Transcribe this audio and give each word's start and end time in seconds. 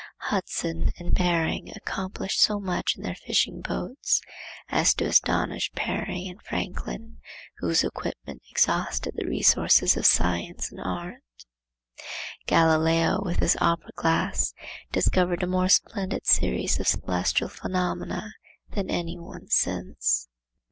Hudson 0.17 0.89
and 0.97 1.13
Behring 1.13 1.71
accomplished 1.75 2.41
so 2.41 2.59
much 2.59 2.95
in 2.97 3.03
their 3.03 3.13
fishing 3.13 3.61
boats 3.61 4.19
as 4.67 4.95
to 4.95 5.05
astonish 5.05 5.71
Parry 5.75 6.25
and 6.25 6.41
Franklin, 6.41 7.19
whose 7.59 7.83
equipment 7.83 8.41
exhausted 8.49 9.13
the 9.15 9.27
resources 9.27 9.95
of 9.95 10.07
science 10.07 10.71
and 10.71 10.81
art. 10.83 11.21
Galileo, 12.47 13.21
with 13.23 13.43
an 13.43 13.49
opera 13.61 13.91
glass, 13.95 14.55
discovered 14.91 15.43
a 15.43 15.45
more 15.45 15.69
splendid 15.69 16.25
series 16.25 16.79
of 16.79 16.87
celestial 16.87 17.47
phenomena 17.47 18.33
than 18.71 18.89
any 18.89 19.19
one 19.19 19.49
since. 19.49 20.29